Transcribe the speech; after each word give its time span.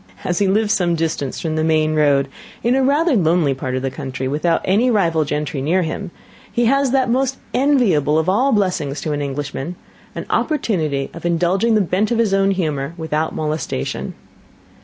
As 0.23 0.39
he 0.39 0.47
lives 0.47 0.73
at 0.73 0.77
some 0.77 0.95
distance 0.95 1.39
from 1.39 1.55
the 1.55 1.63
main 1.63 1.93
road, 1.93 2.27
in 2.63 2.73
rather 2.87 3.11
a 3.11 3.15
lonely 3.15 3.53
part 3.53 3.75
of 3.75 3.83
the 3.83 3.91
country, 3.91 4.27
without 4.27 4.61
any 4.65 4.89
rival 4.89 5.25
gentry 5.25 5.61
near 5.61 5.83
him, 5.83 6.09
he 6.51 6.65
has 6.65 6.89
that 6.89 7.07
most 7.07 7.37
enviable 7.53 8.17
of 8.17 8.27
all 8.27 8.51
blessings 8.51 8.99
to 9.01 9.11
an 9.11 9.21
Englishman, 9.21 9.75
an 10.15 10.25
opportunity 10.31 11.11
of 11.13 11.23
indulging 11.23 11.75
the 11.75 11.81
bent 11.81 12.09
of 12.09 12.17
his 12.17 12.33
own 12.33 12.49
humour 12.49 12.95
without 12.97 13.35
molestation. 13.35 14.15